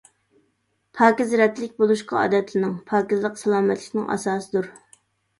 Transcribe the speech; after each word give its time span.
پاكىز 0.99 1.33
رەتلىك 1.41 1.75
بولۇشقا 1.83 2.17
ئادەتلىنىڭ، 2.21 2.71
پاكىزلىق 2.93 3.35
سالامەتلىكنىڭ 3.43 4.09
ئاساسىدۇر. 4.15 4.71